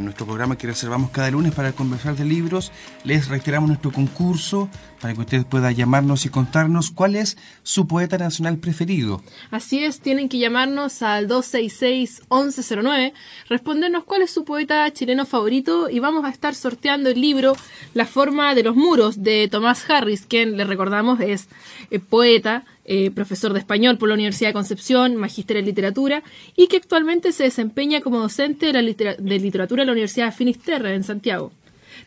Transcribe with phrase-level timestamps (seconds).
[0.00, 2.72] nuestro programa que reservamos cada lunes para conversar de libros.
[3.04, 4.68] Les reiteramos nuestro concurso
[5.00, 9.22] para que usted pueda llamarnos y contarnos cuál es su poeta nacional preferido.
[9.50, 13.12] Así es, tienen que llamarnos al 266-1109,
[13.48, 17.54] respondernos cuál es su poeta chileno favorito y vamos a estar sorteando el libro
[17.92, 21.48] La forma de los muros de Tomás Harris, quien le recordamos es
[21.90, 26.22] eh, poeta eh, profesor de español por la Universidad de Concepción, magíster en literatura
[26.54, 30.32] y que actualmente se desempeña como docente de, la de literatura en la Universidad de
[30.32, 31.52] Finisterre en Santiago.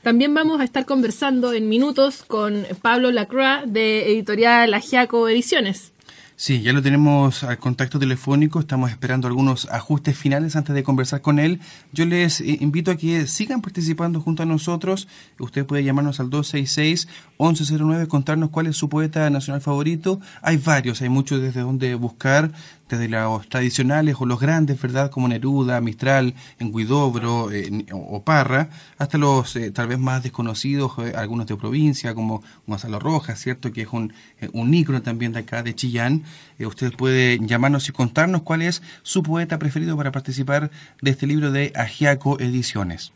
[0.03, 5.93] También vamos a estar conversando en minutos con Pablo Lacroix de Editorial Agiaco Ediciones.
[6.39, 11.19] Sí, ya lo tenemos al contacto telefónico, estamos esperando algunos ajustes finales antes de conversar
[11.19, 11.61] con él.
[11.93, 15.07] Yo les eh, invito a que sigan participando junto a nosotros.
[15.39, 20.21] Usted puede llamarnos al 266-1109, contarnos cuál es su poeta nacional favorito.
[20.43, 22.51] Hay varios, hay muchos desde donde buscar
[22.89, 25.11] desde los tradicionales o los grandes, ¿verdad?
[25.11, 30.93] Como Neruda, Mistral, en Guidobro eh, o Parra, hasta los eh, tal vez más desconocidos,
[30.99, 33.71] eh, algunos de provincia, como Gonzalo Rojas, ¿cierto?
[33.71, 34.13] Que es un,
[34.53, 36.23] un ícono también de acá, de Chillán.
[36.59, 40.71] usted puede llamarnos y contarnos cuál es su poeta preferido para participar
[41.01, 43.11] de este libro de Agiaco Ediciones.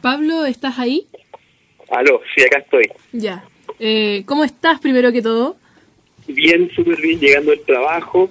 [0.00, 1.06] Pablo, ¿estás ahí?
[1.90, 2.90] Aló, sí, acá estoy.
[3.12, 3.44] Ya.
[4.24, 5.56] ¿Cómo estás primero que todo?
[6.26, 8.30] Bien, súper bien, llegando al trabajo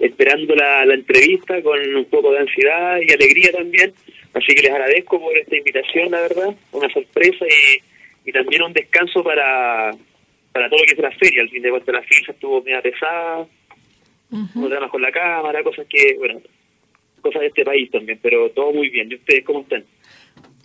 [0.00, 3.92] esperando la, entrevista con un poco de ansiedad y alegría también.
[4.34, 8.72] Así que les agradezco por esta invitación, la verdad, una sorpresa y, y también un
[8.72, 9.90] descanso para,
[10.52, 11.42] para todo lo que es la feria.
[11.42, 13.46] Al fin de cuentas, la ficha estuvo media pesada,
[14.30, 16.40] uh con la cámara, cosas que, bueno,
[17.20, 19.10] cosas de este país también, pero todo muy bien.
[19.10, 19.84] ¿Y ustedes cómo están?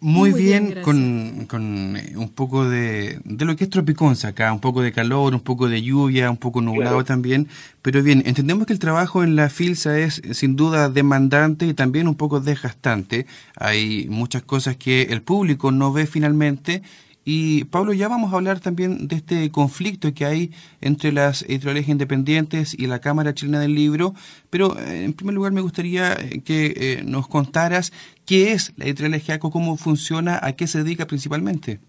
[0.04, 4.60] Muy, bien, con, con, eh, un poco de, de lo que es Tropiconza acá, un
[4.60, 7.48] poco de calor, un poco de lluvia, un poco nublado también,
[7.82, 12.10] pero bien, entendemos que el trabajo en la FILSA es sin duda demandante y también
[12.10, 13.28] un poco desgastante.
[13.56, 16.84] Hay muchas cosas que el público no ve finalmente
[17.26, 20.50] y Pablo, ya vamos a hablar también de este conflicto que hay
[20.82, 24.14] entre las editoriales independientes y la Cámara Chilena del Libro,
[24.50, 27.94] pero eh, en primer lugar me gustaría eh, que eh, nos contaras
[28.28, 31.80] qué es la editorial Agiaco, cómo funciona, a qué se dedica principalmente.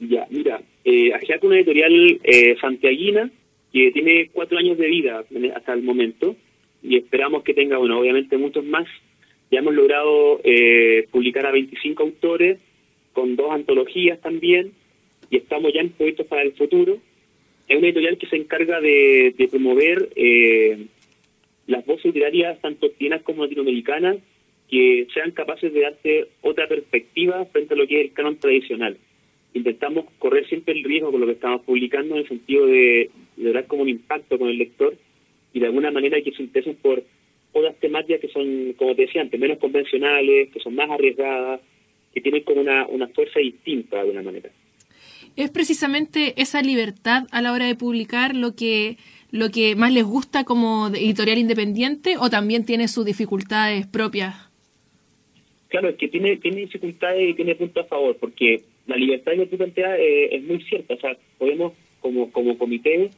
[0.00, 3.30] Ya, mira, eh, es una editorial eh, santiaguina
[3.72, 5.24] que tiene cuatro años de vida
[5.56, 6.36] hasta el momento
[6.82, 8.86] y esperamos que tenga, bueno, obviamente muchos más.
[9.50, 10.40] Ya hemos logrado
[11.10, 12.58] publicar a 25 autores
[13.14, 14.72] con dos antologías también,
[15.30, 16.98] y estamos ya en proyectos para el futuro.
[17.66, 20.86] Es una editorial que se encarga de, promover eh,
[21.66, 24.18] las voces literarias, tanto chilenas como latinoamericanas,
[24.68, 28.98] que sean capaces de darte otra perspectiva frente a lo que es el canon tradicional.
[29.54, 33.52] Intentamos correr siempre el riesgo con lo que estamos publicando en el sentido de, de
[33.52, 34.94] dar como un impacto con el lector
[35.52, 37.02] y de alguna manera que se interesen por
[37.52, 41.60] otras temáticas que son, como te decía antes, menos convencionales, que son más arriesgadas,
[42.14, 44.50] que tienen como una, una fuerza distinta de alguna manera.
[45.36, 48.98] ¿Es precisamente esa libertad a la hora de publicar lo que,
[49.32, 54.36] lo que más les gusta como editorial independiente o también tiene sus dificultades propias?
[55.68, 59.46] Claro, es que tiene, tiene dificultades y tiene puntos a favor, porque la libertad que
[59.46, 60.94] tú planteas eh, es muy cierta.
[60.94, 63.10] O sea, podemos, como, como comité,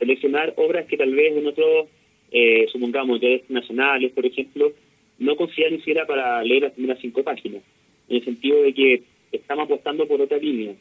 [0.00, 1.86] seleccionar obras que tal vez en otros,
[2.32, 4.72] eh, supongamos, ya nacionales, por ejemplo,
[5.20, 7.62] no consideran siquiera para leer las primeras cinco páginas
[8.08, 9.02] en el sentido de que
[9.32, 10.74] estamos apostando por otra línea,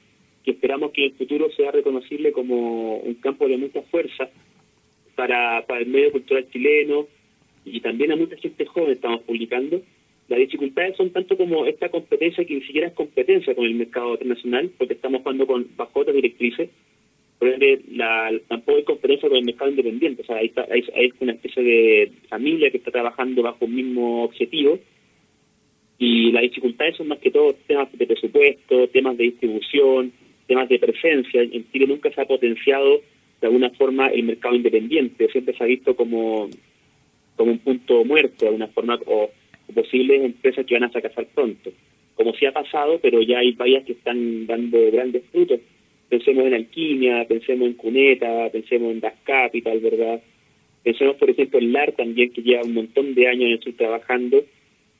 [0.43, 4.29] que esperamos que en el futuro sea reconocible como un campo de mucha fuerza
[5.15, 7.07] para, para el medio cultural chileno
[7.63, 9.81] y también a mucha gente joven estamos publicando.
[10.27, 14.13] Las dificultades son tanto como esta competencia que ni siquiera es competencia con el mercado
[14.13, 16.69] internacional, porque estamos jugando con bajo otras directrices,
[17.37, 17.49] por
[18.47, 22.77] tampoco hay competencia con el mercado independiente, o sea, hay una especie de familia que
[22.77, 24.79] está trabajando bajo un mismo objetivo,
[25.97, 30.11] y las dificultades son más que todo temas de presupuesto, temas de distribución,
[30.47, 31.41] temas de presencia.
[31.41, 33.01] En Chile nunca se ha potenciado
[33.41, 36.49] de alguna forma el mercado independiente, siempre se ha visto como,
[37.35, 39.29] como un punto muerto de alguna forma o,
[39.73, 41.71] posibles empresas que van a fracasar pronto.
[42.13, 45.59] Como sí ha pasado, pero ya hay varias que están dando grandes frutos.
[46.07, 50.21] Pensemos en Alquimia, pensemos en Cuneta, pensemos en Das Capital, ¿verdad?
[50.83, 54.45] Pensemos, por ejemplo, en LAR también, que lleva un montón de años en estoy trabajando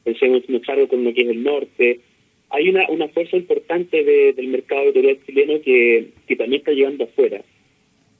[0.05, 1.99] pensemos en claro con lo que es el norte.
[2.51, 7.41] Hay una, una fuerza importante del mercado editorial chileno que, que también está llegando afuera.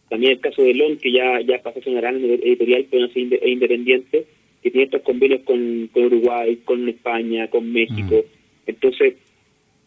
[0.10, 3.06] También el caso de LON, que ya, ya pasó a ser una gran editorial, pero
[3.06, 4.26] no es independiente,
[4.62, 8.16] que tiene estos convenios con, Uruguay, con España, con México.
[8.16, 8.70] Mm.
[8.70, 9.16] Entonces,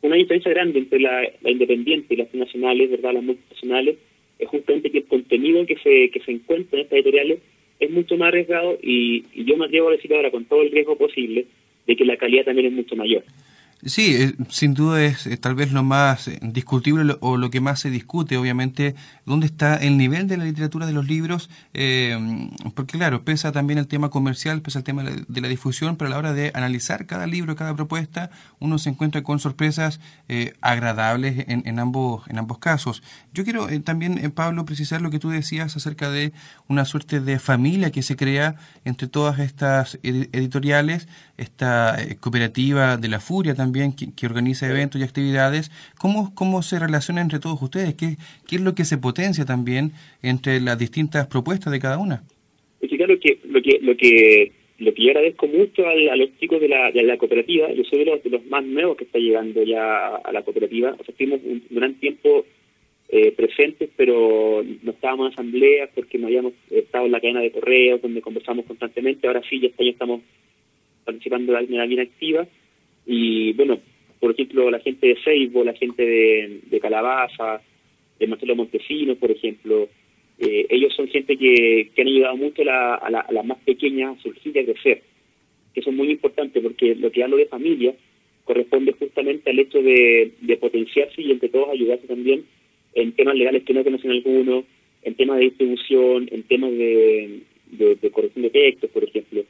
[0.03, 3.15] una diferencia grande entre la, independiente y las nacionales, ¿verdad?
[3.15, 3.97] las multinacionales,
[4.39, 7.41] es justamente que el contenido que se, que se encuentra en estas editoriales
[7.81, 10.71] es mucho más arriesgado y, y yo me atrevo a decir ahora con todo el
[10.71, 11.47] riesgo posible
[11.89, 13.25] de que la calidad también es mucho mayor.
[13.85, 17.61] Sí, eh, sin duda es eh, tal vez lo más eh, discutible o lo que
[17.61, 21.49] más se discute, obviamente, dónde está el nivel de la literatura de los libros,
[22.75, 26.11] porque claro, pesa también el tema comercial, pesa el tema de la difusión, pero a
[26.11, 30.01] la hora de analizar cada libro, cada propuesta, uno se encuentra con sorpresas
[30.61, 33.03] agradables en, ambos, en ambos casos.
[33.33, 36.33] Yo quiero también, Pablo, precisar lo que tú decías acerca de
[36.67, 43.21] una suerte de familia que se crea entre todas estas editoriales, esta cooperativa de la
[43.21, 45.71] furia también, también que, organiza eventos y actividades.
[45.99, 47.95] ¿Cómo, ¿Cómo se relaciona entre todos ustedes?
[47.95, 48.17] ¿Qué,
[48.49, 49.93] ¿Qué es lo que se potencia también
[50.23, 52.23] entre las distintas propuestas de cada una?
[52.81, 56.31] Es que claro que lo que lo que lo que yo agradezco mucho a, los
[56.39, 59.05] chicos de la, de la cooperativa, yo soy de los, de los más nuevos que
[59.05, 62.47] está llegando ya a, la cooperativa, o sea, estuvimos un, gran tiempo
[63.09, 67.51] eh, presentes, pero no estábamos en asambleas porque no habíamos estado en la cadena de
[67.51, 70.21] correos donde conversamos constantemente, ahora sí, ya este año estamos
[71.05, 72.47] participando de manera bien activa
[73.11, 73.81] y bueno,
[74.21, 77.63] por ejemplo, la gente de Seibo, la gente de, Calabaza,
[78.19, 79.89] de Marcelo Montesinos, por ejemplo,
[80.39, 84.55] eh, ellos son gente que, que han ayudado mucho a, las más pequeñas a surgir
[84.55, 85.03] y a crecer,
[85.73, 87.95] que son muy importantes porque lo que hablo de familia
[88.45, 92.45] corresponde justamente al hecho de, potenciarse y entre todos ayudarse también
[92.93, 94.65] en temas legales que no conocen algunos,
[95.03, 97.41] en temas de distribución, en temas de,
[97.71, 99.45] de corrección de textos, por ejemplo.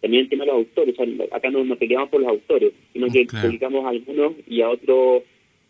[0.00, 0.94] También el tema de los autores,
[1.32, 5.22] acá no nos peleamos por los autores, sino que publicamos a algunos y a otros,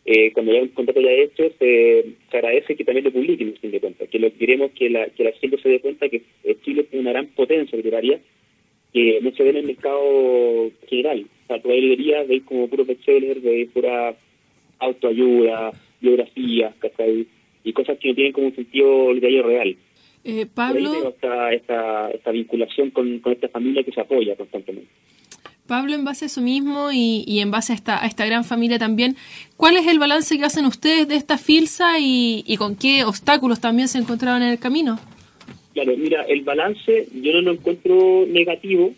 [0.06, 3.80] eh, cuando ya un contrato ya hecho, se, agradece que también lo publiquen, fin de
[3.80, 6.22] cuentas, que lo queremos que la, que la gente se dé cuenta que
[6.64, 8.18] Chile tiene una gran potencia literaria
[8.92, 11.26] que no se ve en el mercado general.
[11.44, 14.14] O sea, tu librerías veis como puro bestseller, veis pura
[14.78, 16.74] autoayuda, biografías,
[17.64, 19.76] Y cosas que no tienen como un sentido literario real.
[20.24, 21.08] Eh, Pablo.
[21.08, 24.90] Esta, esta, vinculación con, esta familia que se apoya constantemente.
[25.68, 28.78] Pablo, en base a eso mismo y, en base a esta, a esta gran familia
[28.78, 29.16] también,
[29.56, 33.86] ¿cuál es el balance que hacen ustedes de esta filsa y, con qué obstáculos también
[33.86, 34.98] se encontraban en el camino?
[35.74, 38.92] Claro, mira, el balance yo no lo encuentro negativo,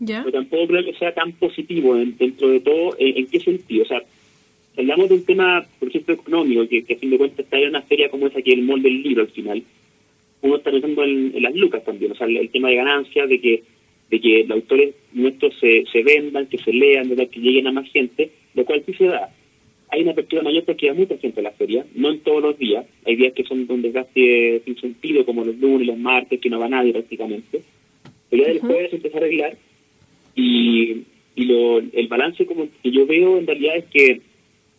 [0.00, 0.22] ¿Ya?
[0.24, 2.96] pero tampoco creo que sea tan positivo dentro de todo.
[2.98, 3.84] ¿En, qué sentido?
[3.84, 4.02] O sea,
[4.76, 7.70] hablamos de un tema, por ejemplo, económico, que, que a fin de cuentas está en
[7.70, 9.62] una feria como esa, que el molde del libro al final
[10.42, 13.62] uno está pensando en, las lucas también, o sea, el, tema de ganancias, de que
[14.10, 17.72] de que los autores nuestros se, se vendan, que se lean, de que lleguen a
[17.72, 19.32] más gente, lo cual sí se da.
[19.88, 22.58] Hay una apertura mayor porque hay mucha gente en la feria, no en todos los
[22.58, 26.50] días, hay días que son un desgaste sin sentido, como los lunes, los martes, que
[26.50, 27.62] no va nadie prácticamente,
[28.28, 29.56] pero ya del jueves se empieza a arreglar
[30.34, 31.02] y,
[31.34, 34.20] y lo, el balance como que yo veo en realidad es que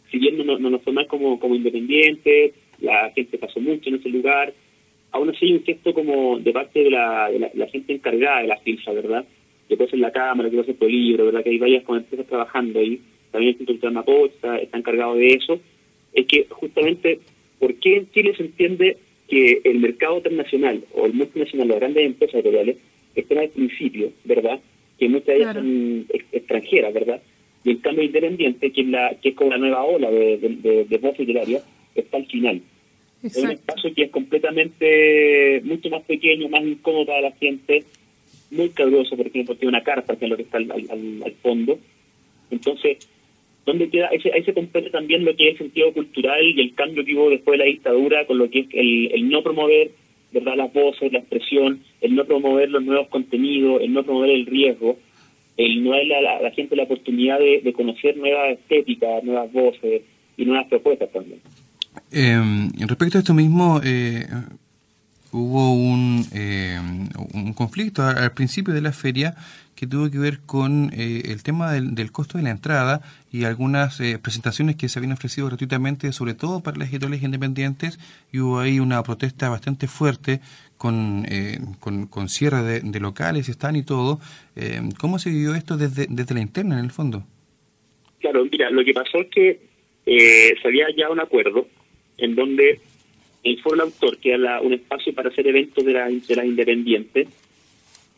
[0.10, 4.10] si bien no, no nos toman como, como independientes, la gente pasó mucho en ese
[4.10, 4.54] lugar,
[5.12, 8.58] aún así hay un gesto como de parte de la, la, gente encargada de la
[8.58, 9.26] filsa, ¿verdad?
[9.68, 11.44] Que puede ser la Cámara, que puede ser el libro, ¿verdad?
[11.44, 15.34] Que hay varias con empresas trabajando ahí, también el Instituto de Mapocha está encargado de
[15.34, 15.60] eso,
[16.14, 17.20] es que justamente,
[17.60, 18.98] ¿por qué en Chile se entiende
[19.28, 22.78] que el mercado internacional o el multinacional, las grandes empresas editoriales,
[23.16, 24.60] están al principio, ¿verdad?
[24.98, 27.22] Que muchas de ellas son extranjeras, ¿verdad?
[27.64, 30.86] Y el cambio independiente, que es, la, que es como la nueva ola de, de,
[30.86, 31.62] de voz literaria,
[31.96, 32.62] está al final.
[33.24, 37.84] Es un espacio que es completamente mucho más pequeño, más incómodo para la gente,
[38.50, 41.80] muy cabroso, por ejemplo, tiene una carta que es lo que está al, al, fondo.
[42.50, 42.98] Entonces,
[43.66, 44.08] ¿dónde queda?
[44.08, 47.16] Ese, ahí se completa también lo que es el sentido cultural y el cambio que
[47.16, 49.92] hubo después de la dictadura con lo que es el, el no promover
[50.32, 54.46] verdad las voces, la expresión, el no promover los nuevos contenidos, el no promover el
[54.46, 54.98] riesgo,
[55.58, 60.04] el no darle a la, gente la oportunidad de, de conocer nuevas estéticas, nuevas voces
[60.38, 61.42] y nuevas propuestas también.
[62.12, 64.28] Eh, respecto a esto mismo, eh,
[65.32, 66.78] hubo un, eh,
[67.34, 69.36] un conflicto al, principio de la feria
[69.76, 73.98] que tuvo que ver con eh, el tema del, costo de la entrada y algunas
[74.22, 77.98] presentaciones que se habían ofrecido gratuitamente, sobre todo para las editoriales independientes,
[78.32, 80.42] y hubo ahí una protesta bastante fuerte
[80.78, 81.26] con,
[81.80, 84.20] con, cierre de, locales, están y todo.
[85.00, 87.24] ¿Cómo se vivió esto desde, desde la interna, en el fondo?
[88.20, 89.62] Claro, mira, lo que pasó es que
[90.06, 91.66] se había ya un acuerdo
[92.22, 92.80] en donde
[93.44, 97.28] el Foro Autor, que era un espacio para hacer eventos de, la, de las independientes,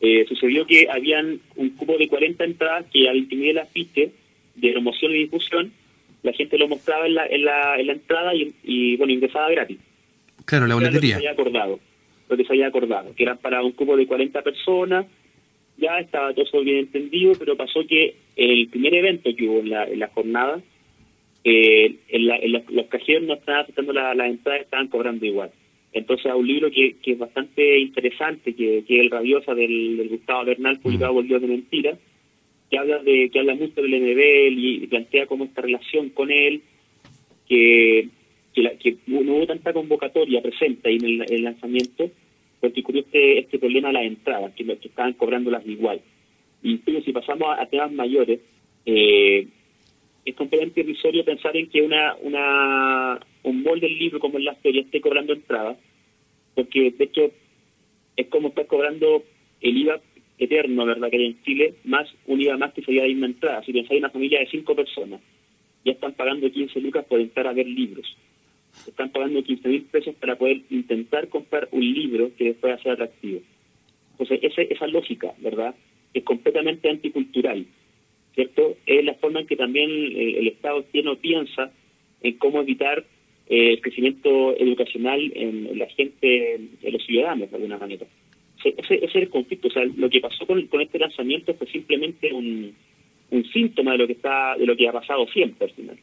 [0.01, 4.11] eh, sucedió que habían un cubo de 40 entradas que al imprimir el afiche
[4.55, 5.71] de promoción y difusión,
[6.23, 9.77] la gente lo mostraba en la, en la, en la entrada y, bueno, ingresaba gratis.
[10.45, 11.15] Claro, la boletería.
[11.15, 11.79] había acordado.
[12.29, 15.05] lo que se había acordado, que era para un grupo de 40 personas,
[15.77, 19.85] ya estaba todo bien entendido, pero pasó que el primer evento que hubo en la,
[19.85, 20.61] en la jornada,
[21.43, 25.51] eh, en, los, cajeros no estaban aceptando las la entradas, estaban cobrando igual.
[25.91, 30.45] Entonces, a un libro que, que es bastante interesante, que, es El Rabiosa del, Gustavo
[30.45, 31.97] Bernal, publicado por Dios de Mentira,
[32.69, 36.61] que habla de que habla mucho del NBL y, plantea como esta relación con él,
[37.47, 38.07] que,
[38.53, 42.09] que, no hubo tanta convocatoria presente ahí en el, lanzamiento,
[42.59, 46.01] porque ocurrió este, este problema de las entradas, que, que estaban cobrándolas igual.
[46.63, 48.39] Incluso si pasamos a, temas mayores,
[48.85, 49.47] eh,
[50.25, 54.55] es completamente irrisorio pensar en que una, una un molde del libro como en la
[54.55, 55.77] feria esté cobrando entrada,
[56.55, 57.31] porque de hecho
[58.15, 59.23] es como estar cobrando
[59.61, 60.01] el IVA
[60.37, 63.63] eterno, ¿verdad?, que hay en Chile, más un IVA más que sería de una entrada.
[63.63, 65.21] Si pensáis en una familia de cinco personas,
[65.85, 68.15] ya están pagando 15 lucas por entrar a ver libros.
[68.87, 73.41] Están pagando 15 mil pesos para poder intentar comprar un libro que después sea atractivo.
[74.11, 75.75] Entonces, esa, esa lógica, ¿verdad?,
[76.13, 77.65] es completamente anticultural
[78.35, 78.77] ¿cierto?
[78.85, 81.71] Es la forma en que también eh, el, Estado tiene piensa
[82.21, 83.03] en cómo evitar
[83.47, 88.05] eh, el crecimiento educacional en, la gente, en los ciudadanos, de alguna manera.
[88.63, 89.67] Ese, es el conflicto.
[89.67, 92.75] O sea, lo que pasó con, este lanzamiento fue simplemente un,
[93.51, 95.97] síntoma de lo que está de lo que ha pasado siempre al final.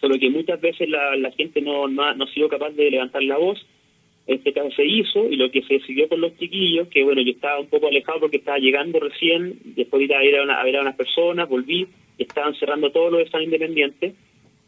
[0.00, 3.64] Solo que muchas veces la, gente no, no ha sido capaz de levantar la voz
[4.26, 7.30] este caso se hizo y lo que se siguió con los chiquillos, que bueno, yo
[7.30, 10.96] estaba un poco alejado porque estaba llegando recién, después de ir a, ver a unas
[10.96, 11.86] personas, volví,
[12.18, 14.14] estaban cerrando todos los están independientes,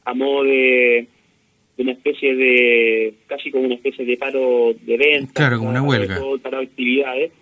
[0.04, 1.08] a modo de,
[1.76, 5.32] una especie de, casi como una especie de paro de venta.
[5.34, 6.20] Claro, como una huelga.
[6.40, 7.32] Para actividades,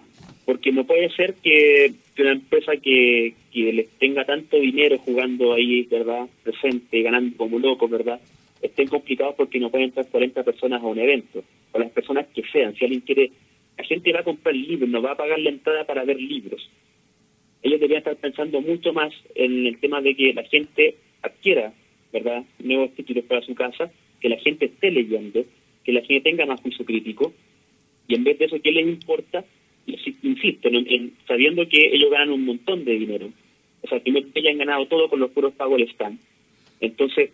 [0.47, 5.83] porque no puede ser que, una empresa que, que les tenga tanto dinero jugando ahí,
[5.83, 6.27] ¿verdad?
[6.43, 8.19] Presente, ganando como locos, ¿verdad?
[8.63, 11.43] estén complicados porque no pueden entrar 40 personas a un evento,
[11.73, 12.75] o las personas que sean.
[12.75, 13.33] Si alguien quiere,
[13.77, 16.69] la gente va a comprar libros, no va a pagar la entrada para ver libros.
[17.63, 21.73] Ellos deberían estar pensando mucho más en el tema de que la gente adquiera,
[22.13, 25.45] ¿verdad?, nuevos títulos para su casa, que la gente esté leyendo,
[25.85, 27.33] que la gente tenga más juicio crítico,
[28.09, 29.45] y en vez de eso, ¿qué les importa?
[30.23, 33.31] Insisto, en, sabiendo que ellos ganan un montón de dinero,
[33.83, 36.19] o sea, que no hayan ganado todo con los puros pagos del stand.
[36.81, 37.31] Entonces,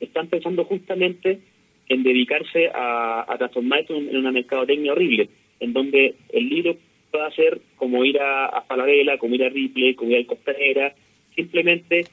[0.00, 1.40] están pensando justamente
[1.88, 5.28] en dedicarse a, transformar esto en, una mercadotecnia horrible,
[5.60, 6.76] en donde el libro
[7.10, 10.94] pueda ser como ir a, a como ir a Ripley, como ir a Costanera,
[11.34, 12.04] simplemente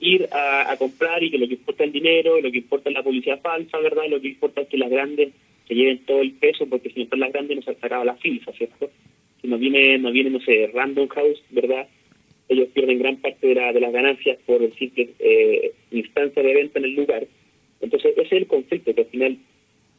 [0.00, 2.94] ir a, comprar y que lo que importa es el dinero, lo que importa es
[2.94, 4.04] la publicidad falsa, ¿verdad?
[4.08, 5.32] Lo que importa es que las grandes
[5.66, 8.52] se lleven todo el peso, porque si no están las grandes nos sacaba la filfa,
[8.52, 8.90] ¿cierto?
[9.40, 11.86] Si nos viene, nos viene, no sé, Random House, ¿verdad?
[12.48, 16.84] ellos pierden gran parte de, las ganancias por el simple eh, instancia de venta en
[16.84, 17.26] el lugar.
[17.94, 19.38] Entonces, ese es el conflicto, que al final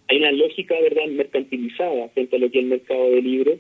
[0.10, 3.60] hay una lógica, ¿verdad?, mercantilizada frente a lo que es el mercado de libros,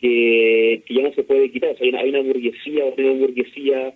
[0.00, 1.76] que, ya no se puede quitar.
[1.78, 3.92] hay, una, hay una burguesía, una burguesía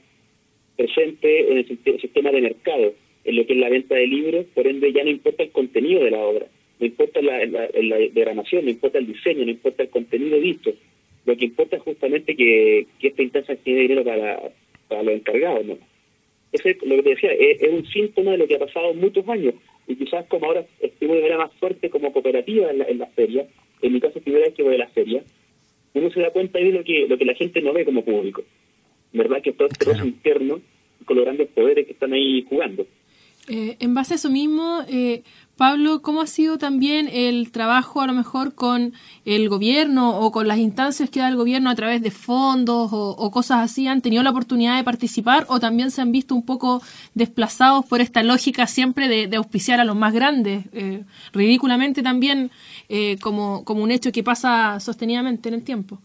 [0.76, 2.92] presente en el sistema de mercado,
[3.24, 6.04] en lo que es la venta de libros, por ende ya no importa el contenido
[6.04, 6.46] de la obra,
[6.78, 10.74] no importa la, la, no importa el diseño, no importa el contenido visto,
[11.24, 14.38] lo que importa es justamente que, que esta instancia tiene dinero para,
[14.88, 15.78] para los encargados, ¿no?
[16.52, 19.26] Eso es lo que te decía, es, un síntoma de lo que ha pasado muchos
[19.28, 19.54] años.
[19.86, 23.06] Y quizás como ahora estuvo de manera más fuerte como cooperativa en la, en la
[23.06, 23.46] feria,
[23.80, 25.22] en mi caso primera vez que voy a la feria,
[25.94, 28.42] uno se da cuenta de lo que, lo que la gente no ve como público.
[29.12, 29.42] ¿Verdad?
[29.42, 30.06] Que todo este claro.
[30.06, 30.60] interno
[31.04, 32.86] con los grandes poderes que están ahí jugando.
[33.52, 35.22] Eh, en base a eso mismo, eh,
[35.58, 38.94] Pablo, ¿cómo ha sido también el trabajo a lo mejor con
[39.26, 43.30] el gobierno o con las instancias que da el gobierno a través de fondos o,
[43.30, 43.86] cosas así?
[43.86, 46.80] ¿Han tenido la oportunidad de participar o también se han visto un poco
[47.14, 50.64] desplazados por esta lógica siempre de, auspiciar a los más grandes?
[50.72, 51.02] Eh,
[51.34, 52.50] ridículamente también
[52.88, 55.98] eh, como, como un hecho que pasa sostenidamente en el tiempo.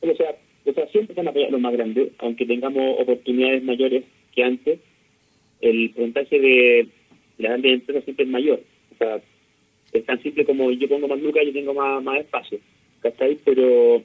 [0.00, 0.30] O sea,
[0.66, 4.78] o siempre van a a los más grandes, aunque tengamos oportunidades mayores que antes.
[5.68, 6.88] El porcentaje de
[7.38, 8.60] la grandes empresas siempre es mayor.
[8.92, 9.20] O sea,
[9.92, 12.58] es tan simple como yo pongo más lucas, yo tengo más, más espacio.
[13.00, 13.38] ¿Cachai?
[13.44, 14.02] Pero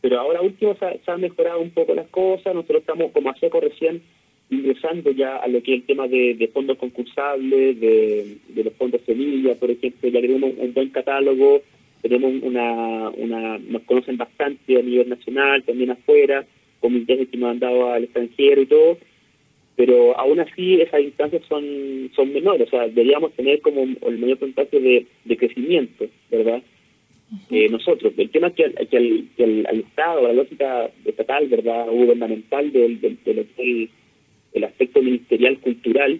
[0.00, 3.60] pero ahora último se, han mejorado un poco las cosas, nosotros estamos como a seco
[3.60, 4.02] recién
[4.50, 9.54] ingresando ya a lo que es el tema de, fondos concursables, de, los fondos semilla,
[9.56, 11.60] por ejemplo, ya tenemos un, buen catálogo,
[12.00, 16.46] tenemos una, una, nos conocen bastante a nivel nacional, también afuera,
[16.80, 18.98] comités que nos han dado al extranjero y todo,
[19.78, 24.40] pero aún así esas instancias son, son menores, o sea, deberíamos tener como el mayor
[24.40, 25.06] contacto de,
[25.38, 26.60] crecimiento, ¿verdad?
[27.48, 28.12] eh, nosotros.
[28.16, 33.18] El tema es que, que, el, al, Estado, la lógica estatal, ¿verdad?, gubernamental del, del,
[33.24, 33.46] del,
[34.52, 36.18] del, aspecto ministerial cultural,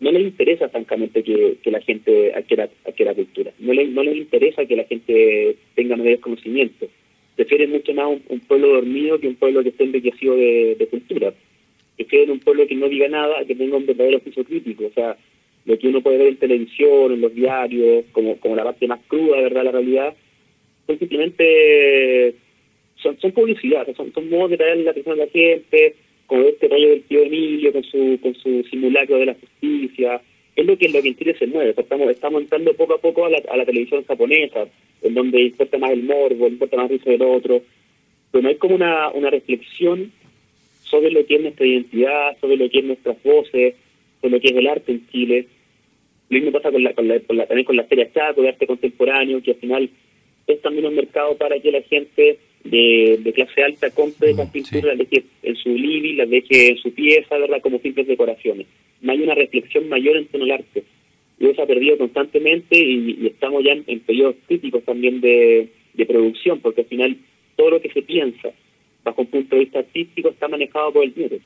[0.00, 4.64] no les interesa francamente que, la gente adquiera, la cultura, no, le, no les interesa
[4.64, 6.88] que la gente tenga mayores conocimientos,
[7.36, 11.34] prefieren mucho más un, pueblo dormido que un pueblo que esté enriquecido de, de cultura,
[12.10, 15.16] prefieren un pueblo que no diga nada, que tenga un verdadero oficio crítico, o sea,
[15.64, 18.98] lo que uno puede ver en televisión, en los diarios, como, como la parte más
[19.06, 20.14] cruda, ¿verdad?, la realidad,
[20.88, 22.34] son simplemente,
[22.96, 25.94] son, son publicidad, son, modos de traer la atención a la gente,
[26.26, 30.20] como este rollo del tío Emilio con su, con su simulacro de la justicia,
[30.56, 33.24] es lo que lo que en Chile se mueve, estamos, estamos entrando poco a poco
[33.24, 34.66] a la, a la televisión japonesa,
[35.02, 37.62] en donde importa más el morbo, importa más el del otro,
[38.32, 40.12] pero no hay como una, una reflexión
[40.90, 43.74] sobre lo que es nuestra identidad, sobre lo que es nuestras voces,
[44.20, 45.46] sobre lo que es el arte en Chile.
[46.28, 49.42] Lo mismo pasa con la, con la, también con la Feria Chaco de arte contemporáneo,
[49.42, 49.90] que al final
[50.46, 54.84] es también un mercado para que la gente de, clase alta compre esas mm, pinturas,
[54.96, 57.60] las deje en su living, las deje en su pieza, ¿verdad?
[57.62, 58.66] Como simples decoraciones.
[59.00, 60.84] No hay una reflexión mayor en torno al arte.
[61.38, 65.68] Y eso ha perdido constantemente y, estamos ya en, periodos críticos también de,
[66.06, 67.16] producción, porque al final
[67.56, 68.52] todo lo que se piensa
[69.04, 71.36] bajo un punto de vista artístico está manejado por el dinero.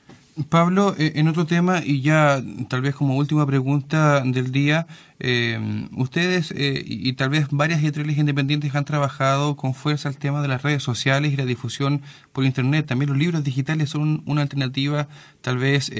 [0.48, 4.88] Pablo, eh, en otro tema, y ya tal vez como última pregunta del día,
[5.20, 5.58] eh,
[5.96, 10.48] ustedes eh, y, tal vez varias editoriales independientes han trabajado con fuerza el tema de
[10.48, 12.86] las redes sociales y la difusión por Internet.
[12.86, 15.06] También los libros digitales son una alternativa
[15.40, 15.92] tal vez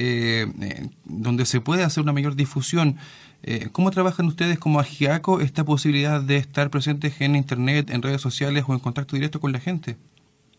[1.05, 2.97] donde se puede hacer una mayor difusión.
[3.71, 8.65] ¿Cómo trabajan ustedes como Agiaco esta posibilidad de estar presentes en Internet, en redes sociales
[8.67, 9.95] o en contacto directo con la gente?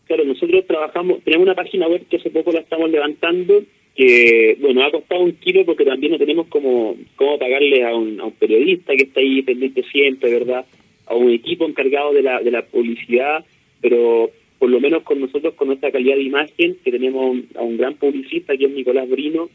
[0.05, 3.63] Claro, nosotros trabajamos, tenemos una página web que hace poco la estamos levantando,
[3.95, 8.19] que, bueno, ha costado un kilo porque también no tenemos como cómo pagarle a un,
[8.19, 10.65] a un periodista que está ahí pendiente siempre, ¿verdad?
[11.07, 13.43] A un equipo encargado de la, de la publicidad,
[13.81, 17.77] pero por lo menos con nosotros, con nuestra calidad de imagen, que tenemos a un
[17.77, 19.49] gran publicista que es Nicolás Brino,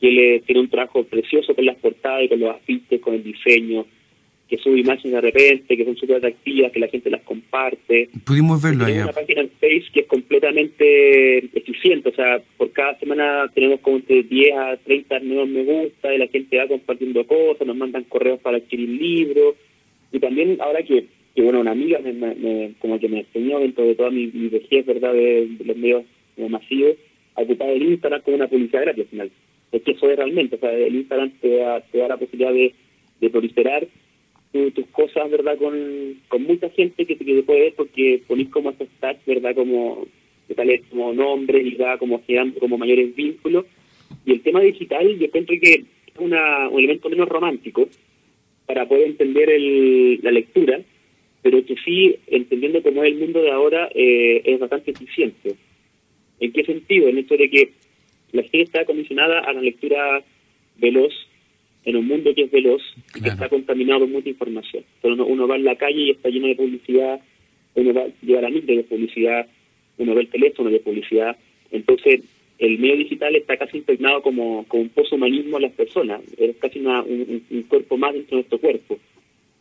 [0.00, 3.22] que le tiene un trabajo precioso con las portadas y con los afiches, con el
[3.22, 3.86] diseño,
[4.52, 8.10] que sube imágenes de repente, que son súper atractivas, que la gente las comparte.
[8.22, 9.04] Pudimos verlo allá.
[9.04, 13.96] una página en Face que es completamente eficiente, o sea, por cada semana tenemos como
[13.96, 18.04] entre 10 a 30 nuevos me gusta y la gente va compartiendo cosas, nos mandan
[18.04, 19.54] correos para adquirir libros.
[20.12, 23.94] Y también ahora que, que bueno, una amiga me, como que me enseñó dentro de
[23.94, 26.04] toda mi, mi vejez, ¿verdad?, de, los medios
[26.36, 26.96] masivos,
[27.36, 29.30] a ocupar el Instagram como una publicidad gratis al final.
[29.72, 32.52] Es que eso es realmente, o sea, el Instagram te da, te da la posibilidad
[32.52, 32.74] de,
[33.18, 33.88] de proliferar
[34.52, 35.56] tus cosas, ¿verdad?
[35.56, 39.54] Con, con mucha gente que, te puede ver porque ponís como esos tags, ¿verdad?
[39.54, 40.06] Como
[40.54, 43.64] tal como nombre y como generando como mayores vínculos.
[44.26, 45.84] Y el tema digital yo encuentro que es
[46.18, 47.88] una, un elemento menos romántico
[48.66, 50.80] para poder entender el, la lectura,
[51.42, 55.54] pero que sí, entendiendo cómo es el mundo de ahora, eh, es bastante eficiente.
[56.40, 57.08] ¿En qué sentido?
[57.08, 57.72] En esto de que
[58.32, 60.22] la gente está condicionada a la lectura
[60.76, 61.12] veloz,
[61.84, 62.82] en un mundo que es veloz
[63.14, 64.84] y que está contaminado con mucha información.
[65.00, 67.20] Pero uno, va en la calle y está lleno de publicidad,
[67.74, 69.46] uno va, lleva la misma de publicidad,
[69.98, 71.36] uno ve el teléfono de publicidad.
[71.70, 72.22] Entonces,
[72.58, 76.78] el medio digital está casi impregnado como, como un poshumanismo a las personas, es casi
[76.78, 78.98] un, cuerpo más dentro de nuestro cuerpo.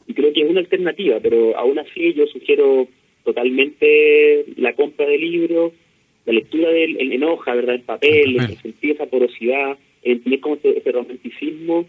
[0.07, 2.87] Y creo que es una alternativa, pero aún así yo sugiero
[3.23, 5.73] totalmente la compra de libros,
[6.25, 7.75] la lectura del en, hoja, ¿verdad?
[7.75, 11.87] En papel, el sentir esa porosidad, entender como ese romanticismo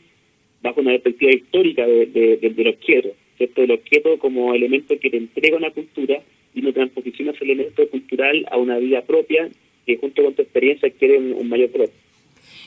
[0.62, 3.60] bajo una perspectiva histórica de, de, de, los quietos, ¿cierto?
[3.62, 6.22] De los quietos como elemento que te entrega una cultura
[6.54, 9.48] y no transposiciona ese elemento cultural a una vida propia
[9.86, 11.94] que junto con tu experiencia adquiere un, mayor propio.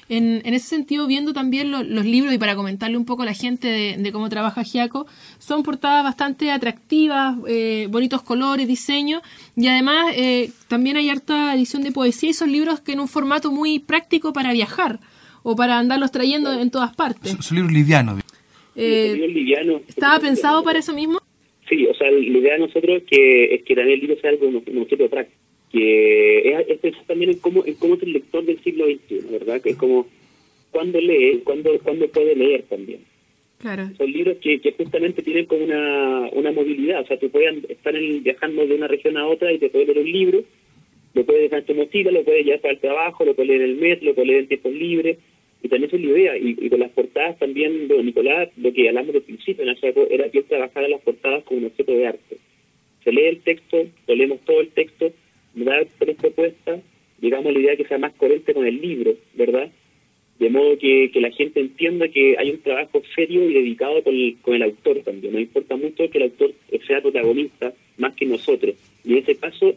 [0.10, 3.34] En, en, ese sentido, viendo también los libros y para comentarle un poco a la
[3.34, 5.08] gente de, cómo trabaja Giaco,
[5.40, 9.22] son portadas bastante atractivas, eh, bonitos colores, diseño
[9.56, 13.08] y además eh, también hay harta edición de poesía y son libros que en un
[13.08, 15.00] formato muy práctico para viajar
[15.48, 17.38] o para andarlos trayendo en todas partes.
[17.40, 18.20] Son, libros livianos.
[18.76, 19.16] Eh,
[19.88, 21.20] ¿Estaba pensado para eso mismo?
[21.70, 24.48] Sí, o sea, la idea de nosotros que, es que también el libro sea algo
[24.48, 25.40] un, objeto práctico,
[25.72, 29.62] que es, pensar también en cómo, en cómo es el lector del siglo XXI, ¿verdad?
[29.62, 30.08] Que es como
[30.72, 33.02] cuándo lee, cuándo, cuándo puede leer también.
[33.60, 33.90] Claro.
[33.98, 37.94] Son libros que, que justamente tienen como una, una movilidad, o sea, tú puedes estar
[37.94, 40.44] viajando de una región a otra y te puedes leer un libro,
[41.14, 43.62] lo puedes dejar en tu mochila, lo puedes llevar para el trabajo, lo puedes leer
[43.62, 45.18] en el metro, lo puedes leer en tiempos libres,
[45.66, 49.14] y también es la idea, y, con las portadas también, bueno, Nicolás, lo que hablamos
[49.14, 49.76] del principio en
[50.12, 52.38] era que él trabajara las portadas como un objeto de arte.
[53.04, 55.12] Se lee el texto, leemos todo el texto,
[55.56, 56.82] nos da tres propuestas,
[57.18, 59.72] digamos la idea que sea más coherente con el libro, ¿verdad?
[60.38, 64.14] De modo que, que la gente entienda que hay un trabajo serio y dedicado con
[64.14, 65.34] el, con el autor también.
[65.34, 66.54] Nos importa mucho que el autor
[66.86, 68.76] sea protagonista más que nosotros.
[69.04, 69.74] Y en ese caso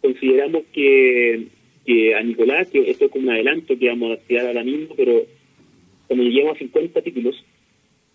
[0.00, 1.48] consideramos que
[1.86, 4.94] que a Nicolás, que esto es como un adelanto que vamos a tirar ahora mismo,
[4.96, 5.22] pero
[6.06, 7.44] cuando lleguemos a 50 títulos,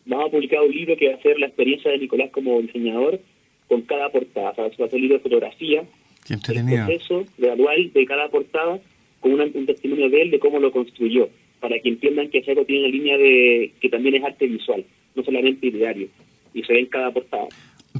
[0.05, 3.19] vamos a publicar un libro que va a ser la experiencia de Nicolás como diseñador
[3.67, 4.51] con cada portada.
[4.51, 5.83] O sea, va a ser un libro de fotografía,
[6.29, 8.79] el proceso gradual de cada portada
[9.19, 11.29] con un testimonio de él de cómo lo construyó,
[11.59, 14.83] para que entiendan que Seco tiene una línea de que también es arte visual,
[15.15, 16.07] no solamente literario,
[16.53, 17.47] y se ve en cada portada.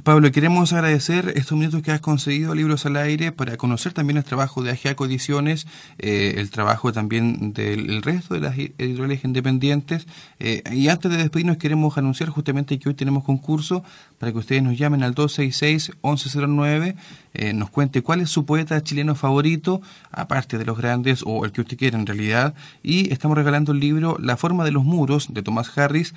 [0.02, 4.24] Pablo, queremos agradecer estos minutos que has conseguido Libros al Aire para conocer también el
[4.24, 5.68] trabajo de Agiaco Ediciones,
[6.00, 10.08] eh, el trabajo también del resto de las editoriales independientes.
[10.40, 13.84] Eh, y antes de despedirnos queremos anunciar justamente que hoy tenemos concurso
[14.18, 16.96] para que ustedes nos llamen al 266-1109,
[17.34, 21.52] eh, nos cuente cuál es su poeta chileno favorito, aparte de los grandes o el
[21.52, 22.54] que usted quiera en realidad.
[22.82, 26.12] Y estamos regalando el libro La forma de los muros de Tomás Harris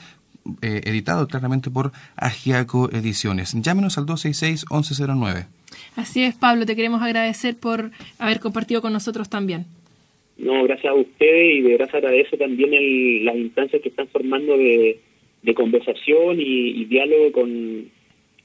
[0.62, 3.54] eh, editado claramente por Agiaco Ediciones.
[3.62, 5.48] Llámenos al 266-1109.
[5.96, 9.66] Así es, Pablo, te queremos agradecer por haber compartido con nosotros también.
[10.38, 15.00] No, gracias a ustedes y de gracias agradezco también las instancias que están formando de,
[15.56, 17.90] conversación y, diálogo con,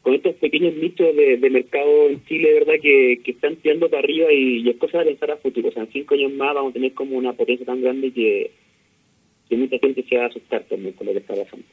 [0.02, 2.74] con estos pequeños nichos de, mercado en Chile, ¿verdad?
[2.80, 5.68] Que, están tirando para arriba y, es cosa de pensar a futuro.
[5.68, 8.52] O sea, en cinco años más vamos a tener como una potencia tan grande que,
[9.48, 11.64] que mucha gente se va a asustar también con lo que está pasando.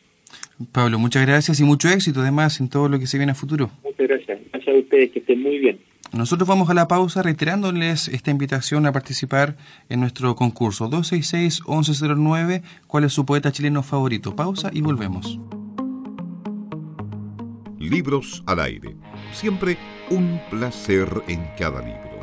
[0.72, 3.70] Pablo, muchas gracias y mucho éxito además en todo lo que se viene a futuro.
[3.84, 4.39] Muchas gracias.
[4.52, 5.80] Gracias a ustedes, que estén muy bien.
[6.13, 9.58] Nosotros vamos a la pausa reiterándoles esta invitación a participar
[9.89, 12.63] en nuestro concurso 266-1109.
[12.88, 14.36] ¿Cuál es su poeta chileno favorito?
[14.36, 15.39] Pausa y volvemos.
[17.78, 18.96] Libros al aire.
[19.34, 19.78] Siempre
[20.10, 22.16] un placer en cada libro.